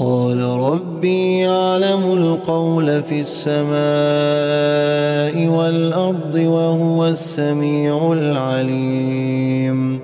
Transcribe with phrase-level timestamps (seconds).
[0.00, 3.76] قال ربي يعلم القول في السماء
[5.58, 10.00] والأرض وهو السميع العليم.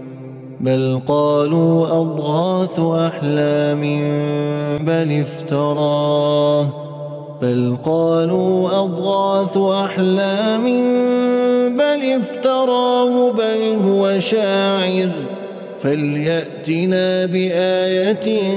[0.60, 3.82] بل قالوا أضغاث أحلام
[4.80, 6.68] بل افتراه.
[7.42, 10.64] بل قالوا أضغاث أحلام
[11.76, 13.32] بل افتراه.
[13.32, 15.10] بل هو شاعر.
[15.80, 18.56] فليأتنا بآية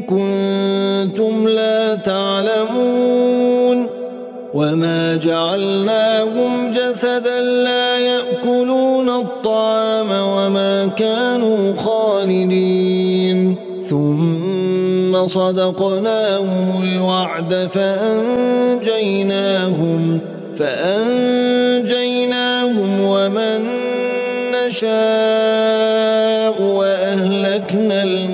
[0.00, 3.86] كنتم لا تعلمون
[4.54, 13.56] وما جعلناهم جسدا لا يأكلون الطعام وما كانوا خالدين.
[13.90, 18.80] ثم صدقناهم الوعد فأنجيناهم
[20.56, 21.40] فأنجيناهم
[23.00, 23.60] ومن
[24.52, 25.93] نشاء.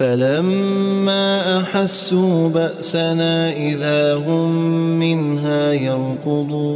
[0.00, 4.50] فلما أحسوا بأسنا إذا هم
[4.98, 6.70] منها يركضون.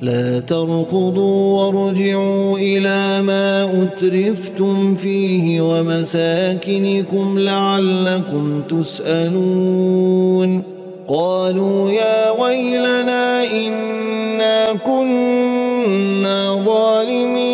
[0.00, 10.62] لا تركضوا وارجعوا إلى ما أترفتم فيه ومساكنكم لعلكم تسألون.
[11.08, 17.53] قالوا يا ويلنا إنا كنا ظالمين.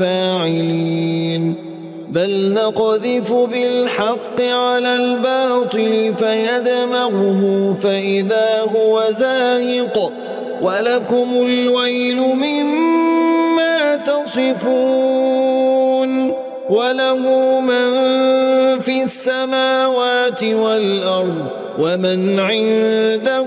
[0.00, 1.54] فاعلين
[2.08, 10.12] بل نقذف بالحق على الباطل فيدمغه فإذا هو زاهق.
[10.62, 15.40] ولكم الويل مما تصفون.
[16.70, 17.90] وله من
[18.80, 21.46] في السماوات والأرض
[21.78, 23.46] ومن عنده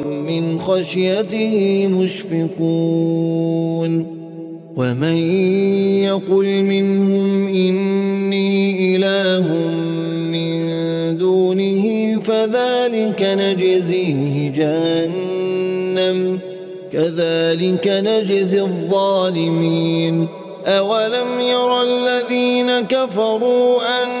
[0.31, 3.41] من خشيته مشفقون
[4.77, 5.17] ومن
[6.03, 9.47] يقل منهم إني إله
[10.31, 11.85] من دونه
[12.19, 16.39] فذلك نجزيه جهنم
[16.91, 20.27] كذلك نجزي الظالمين
[20.67, 24.20] أولم ير الذين كفروا أن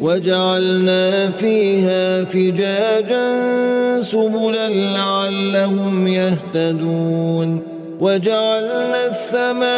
[0.00, 7.62] وجعلنا فيها فجاجا سبلا لعلهم يهتدون
[8.00, 9.68] وجعلنا السماء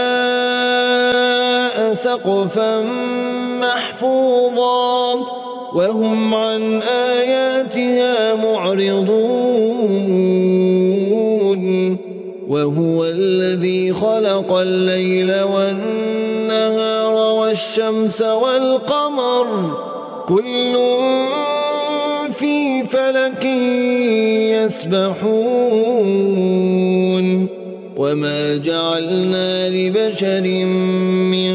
[1.94, 2.80] سقفا
[3.60, 5.14] محفوظا
[5.74, 9.20] وهم عن آياتها معرضون
[12.48, 19.89] وهو الذي خلق الليل والنهار والشمس والقمر
[20.30, 20.74] كل
[22.32, 23.44] في فلك
[24.54, 25.26] يسبحون
[27.96, 30.64] وما جعلنا لبشر
[31.34, 31.54] من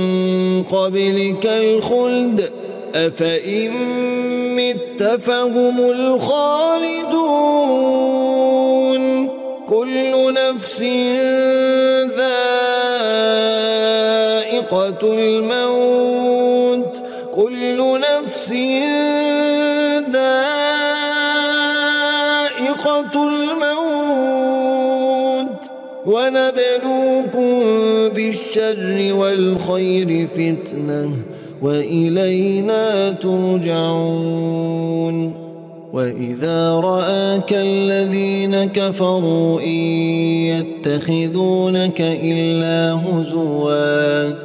[0.63, 2.49] قبلك الخلد
[2.95, 3.71] أفإن
[4.55, 7.05] مت فهم الخالدون
[9.69, 10.81] كل نفس
[12.17, 12.73] ذائقة
[15.03, 16.24] الموت
[17.75, 18.51] كل نفس
[20.11, 20.35] ذائقة
[23.27, 24.65] الموت
[26.05, 27.49] ونبلوكم
[28.15, 31.11] بالشر والخير فتنة
[31.61, 34.65] وإلينا ترجعون
[35.93, 39.67] وإذا رآك الذين كفروا إن
[40.85, 44.44] يتخذونك إلا هزوا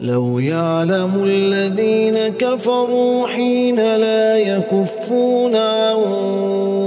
[0.00, 5.96] لو يعلم الذين كفروا حين لا يكفون عن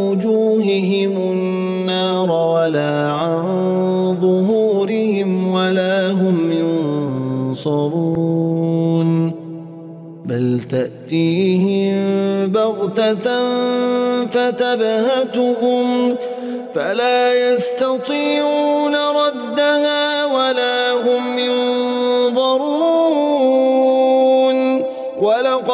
[0.10, 6.52] وجوههم النار ولا عن ظهورهم ولا هم
[7.52, 9.32] ينصرون
[10.26, 11.94] بل تأتيهم
[12.48, 13.44] بغتة
[14.26, 16.16] فتبهتهم
[16.74, 19.03] فلا يستطيعون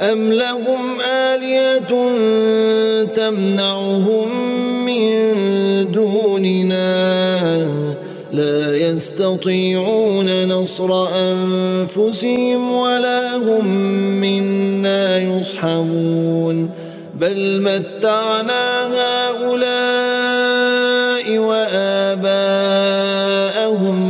[0.00, 1.78] أم لهم آلية
[3.04, 4.28] تمنعهم
[4.84, 5.24] من
[5.92, 6.94] دوننا
[8.32, 13.66] لا يستطيعون نصر أنفسهم ولا هم
[14.20, 16.70] منا يصحبون
[17.14, 20.44] بل متعنا هؤلاء
[21.38, 22.84] وآباءهم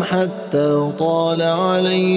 [0.03, 2.13] حتى طال عليهم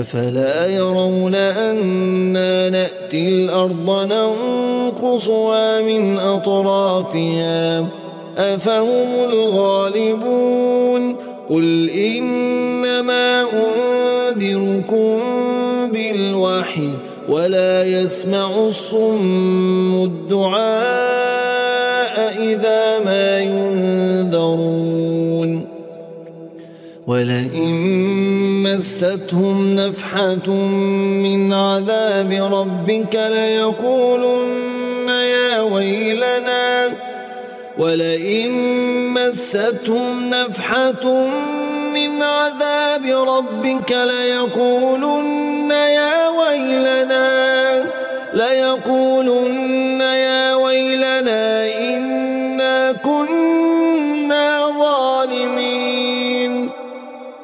[0.00, 7.86] أفلا يرون أنا نأتي الأرض ننقصها من أطرافها؟
[8.38, 11.16] أفهم الغالبون؟
[11.50, 15.18] قل إنما أنذركم
[15.92, 16.90] بالوحي
[17.28, 20.68] ولا يسمع الصم الدعاء
[22.38, 24.88] إذا ما ينذرون.
[27.06, 28.07] ولئن
[28.76, 30.52] مستهم نفحة
[31.24, 36.90] من عذاب ربك ليقولن يا ويلنا.
[37.78, 38.50] ولئن
[39.14, 41.26] مستهم نفحة
[41.94, 47.84] من عذاب ربك ليقولن يا ويلنا.
[48.34, 49.87] ليقولن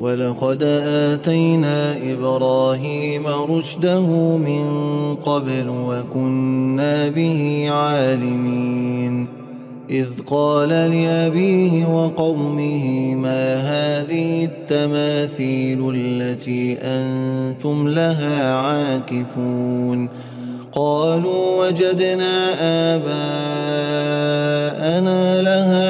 [0.00, 4.64] ولقد آتينا إبراهيم رشده من
[5.14, 9.26] قبل وكنا به عالمين.
[9.90, 20.08] إذ قال لأبيه وقومه ما هذه التماثيل التي أنتم لها عاكفون؟
[20.72, 22.34] قالوا وجدنا
[22.96, 23.10] آباءنا
[25.42, 25.89] لها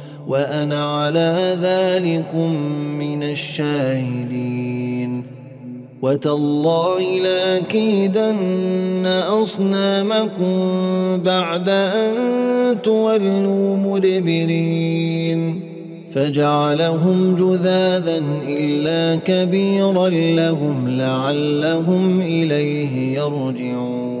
[0.31, 2.53] وأنا على ذلكم
[2.99, 5.23] من الشاهدين.
[6.01, 9.05] وتالله لأكيدن
[9.41, 10.53] أصنامكم
[11.17, 12.11] بعد أن
[12.81, 15.61] تولوا مدبرين.
[16.13, 24.20] فجعلهم جذاذا إلا كبيرا لهم لعلهم إليه يرجعون.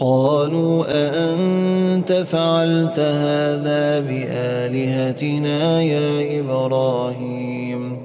[0.00, 7.96] قالوا أأنت فعلت هذا بآلهتنا يا إبراهيم؟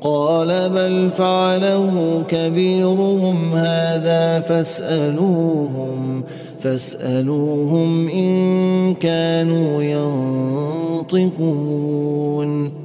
[0.00, 6.22] قال بل فعله كبيرهم هذا فاسألوهم
[6.60, 9.82] فاسألوهم إن كانوا
[11.12, 12.79] ينطقون.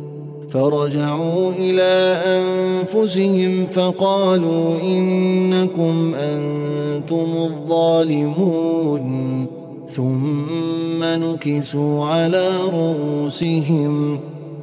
[0.55, 9.45] فرجعوا إلى أنفسهم فقالوا إنكم أنتم الظالمون.
[9.89, 14.19] ثم نكسوا على رؤوسهم.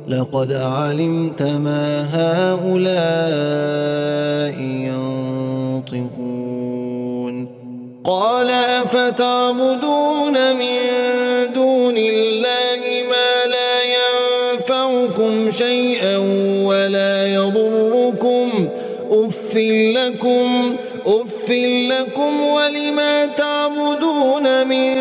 [0.08, 2.92] لقد علمت ما هؤلاء
[5.90, 7.46] ينطقون.
[8.04, 10.78] قال أفتعبدون من
[15.02, 16.16] ينفعكم شيئا
[16.64, 18.68] ولا يضركم.
[19.10, 19.56] أف
[19.96, 22.40] لكم أف لكم.
[22.40, 24.94] ولما تعبدون من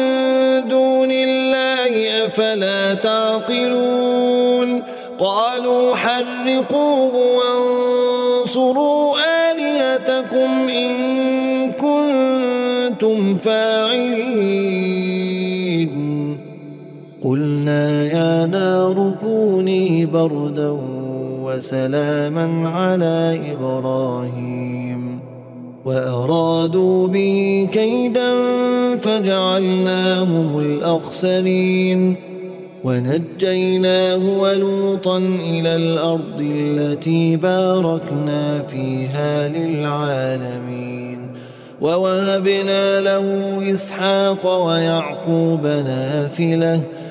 [0.70, 4.84] دون الله أفلا تعقلون.
[5.20, 9.15] قالوا حرقوه وانصروا
[9.51, 15.21] آلهتكم إن كنتم فاعلين.
[17.24, 20.78] قلنا يا نار كوني بردا
[21.42, 25.20] وسلاما على إبراهيم.
[25.86, 28.32] وأرادوا به كيدا
[28.98, 32.16] فجعلناهم الأخسرين.
[32.84, 41.18] ونجيناه ولوطا إلى الأرض التي باركنا فيها للعالمين.
[41.82, 46.82] ووهبنا له إسحاق ويعقوب نافلة.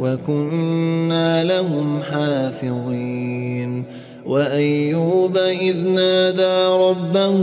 [0.00, 3.84] وكنا لهم حافظين.
[4.26, 7.38] وأيوب إذ نادى ربه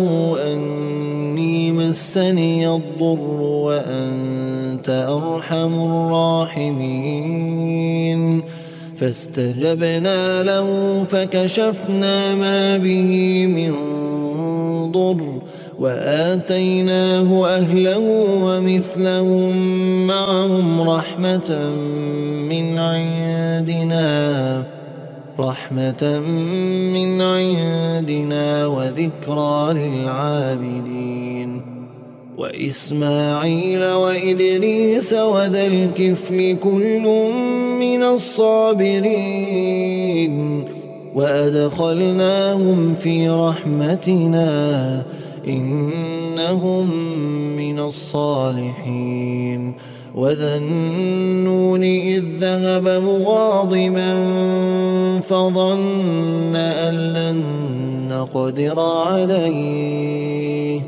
[0.54, 7.44] أني مسني الضر وأنت أرحم الراحمين.
[8.98, 13.74] فاستجبنا له فكشفنا ما به من
[14.92, 15.42] ضر.
[15.80, 18.00] وآتيناه أهله
[18.44, 19.58] ومثلهم
[20.08, 21.70] معهم رحمة
[22.50, 24.64] من عندنا
[25.40, 26.20] رحمة
[26.94, 31.62] من عندنا وذكرى للعابدين.
[32.38, 37.04] وإسماعيل وإدريس وذا الكفل كل
[37.80, 39.24] من الصابرين.
[41.16, 45.04] وأدخلناهم في رحمتنا
[45.48, 46.90] إنهم
[47.56, 49.74] من الصالحين
[50.16, 54.14] وذا النون إذ ذهب مغاضبا
[55.22, 57.44] فظن أن لن
[58.10, 60.82] نقدر عليه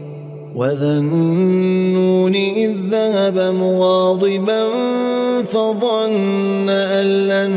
[0.56, 4.64] وذا النون إذ ذهب مغاضبا
[5.44, 7.54] فظن أن لن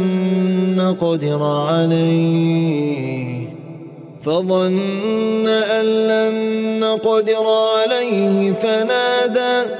[0.76, 3.37] نقدر عليه
[4.24, 6.34] فظن أن لن
[6.80, 9.70] نقدر عليه فنادى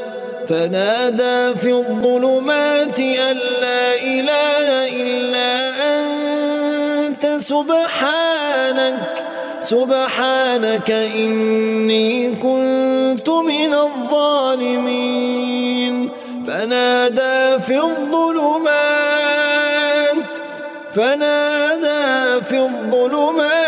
[0.49, 5.51] فنادى في الظلمات أن لا إله إلا
[7.07, 8.99] أنت سبحانك
[9.61, 15.29] سبحانك إني كنت من الظالمين.
[16.47, 19.09] فنادى في الظلمات
[20.95, 23.68] فنادى في الظلمات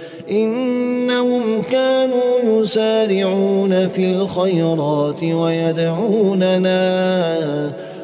[0.31, 6.71] إنهم كانوا يسارعون في الخيرات ويدعوننا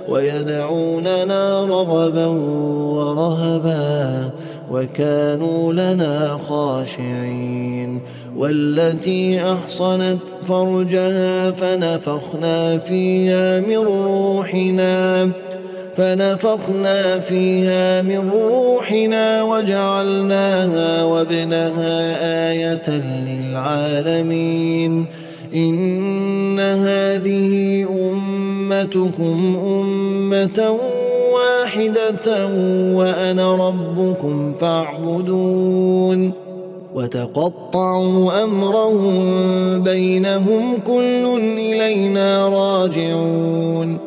[0.10, 2.25] ويدعوننا رغبا
[2.95, 4.30] ورهبا
[4.71, 8.01] وكانوا لنا خاشعين
[8.38, 15.30] والتي أحصنت فرجها فنفخنا فيها من روحنا
[15.97, 22.17] فنفخنا فيها من روحنا وجعلناها وابنها
[22.51, 22.89] آية
[23.27, 25.05] للعالمين.
[25.55, 30.77] إن هذه أمتكم أمة
[31.33, 32.47] واحدة
[32.93, 36.31] وأنا ربكم فاعبدون.
[36.95, 44.07] وتقطعوا أمرهم بينهم كل إلينا راجعون.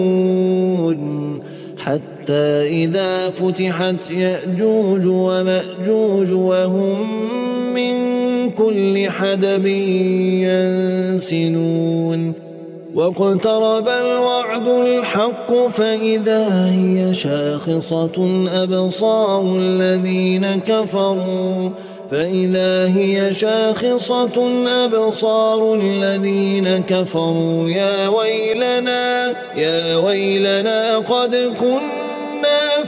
[2.65, 7.21] إذا فتحت يأجوج ومأجوج وهم
[7.73, 7.95] من
[8.49, 9.65] كل حدب
[11.17, 12.33] ينسلون.
[12.95, 21.69] واقترب الوعد الحق فإذا هي شاخصة أبصار الذين كفروا.
[22.11, 27.69] فإذا هي شاخصة أبصار الذين كفروا.
[27.69, 31.90] يا ويلنا يا ويلنا قد كنا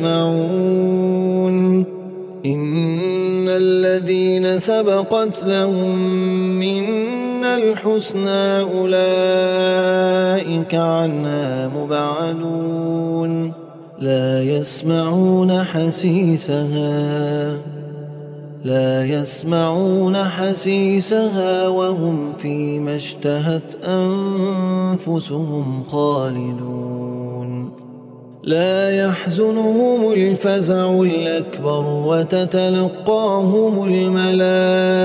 [0.00, 1.84] يسمعون.
[2.46, 5.98] إن الذين سبقت لهم
[6.58, 9.64] منا الحسنى أولئك
[10.74, 13.52] عنها مبعدون.
[13.98, 17.56] لا يسمعون حسيسها.
[18.64, 27.29] لا يسمعون حسيسها وهم فيما اشتهت أنفسهم خالدون.
[28.42, 35.00] لا يحزنهم الفزع الأكبر وتتلقاهم الملائكة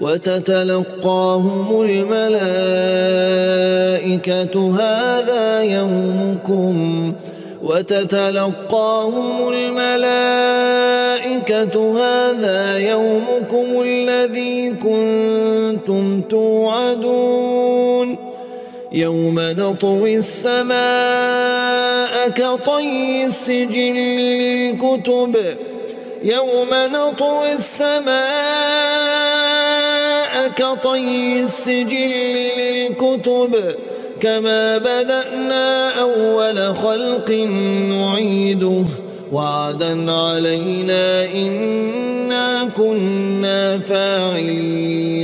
[0.00, 2.34] وتتلقاهم الملائكة
[4.80, 7.12] هذا يومكم
[7.62, 10.84] وتتلقاهم الملائكة
[11.98, 18.23] هذا يومكم الذي كنتم توعدون
[18.94, 20.74] يوم نطوي السماء
[22.28, 25.36] كطي السجل للكتب.
[26.22, 28.14] يوم نطوي السماء
[30.48, 32.12] كطي السجل
[32.58, 33.74] للكتب.
[34.20, 37.30] كما بدأنا أول خلق
[37.90, 38.84] نعيده.
[39.32, 45.23] وعدا علينا إنا كنا فاعلين.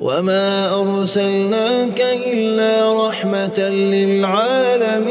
[0.00, 5.08] وما أرسلناك إلا رحمة للعالمين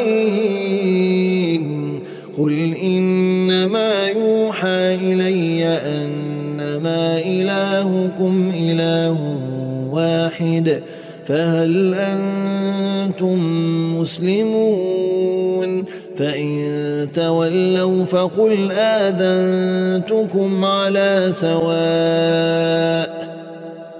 [2.38, 9.18] قل إنما يوحى إلي أنما إلهكم إله
[9.92, 10.82] واحد
[11.26, 13.38] فهل أنتم
[14.00, 15.86] مسلمون
[16.18, 23.17] فإن تولوا فقل آذنتكم على سواء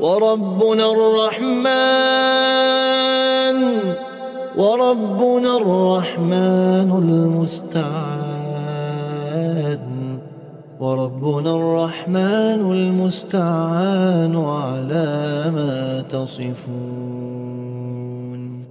[0.00, 1.60] وربنا الرحمن
[4.56, 8.20] وربنا الرحمن المستعان
[10.80, 17.39] وربنا الرحمن المستعان على ما تصفون.